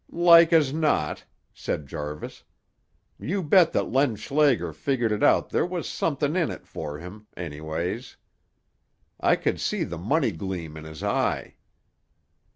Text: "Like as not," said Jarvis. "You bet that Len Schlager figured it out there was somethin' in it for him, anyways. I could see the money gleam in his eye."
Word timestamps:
"Like 0.09 0.51
as 0.51 0.73
not," 0.73 1.25
said 1.53 1.85
Jarvis. 1.85 2.43
"You 3.19 3.43
bet 3.43 3.71
that 3.73 3.91
Len 3.91 4.15
Schlager 4.15 4.73
figured 4.73 5.11
it 5.11 5.21
out 5.21 5.51
there 5.51 5.63
was 5.63 5.87
somethin' 5.87 6.35
in 6.35 6.49
it 6.49 6.65
for 6.65 6.97
him, 6.97 7.27
anyways. 7.37 8.17
I 9.19 9.35
could 9.35 9.61
see 9.61 9.83
the 9.83 9.99
money 9.99 10.31
gleam 10.31 10.75
in 10.75 10.85
his 10.85 11.03
eye." 11.03 11.53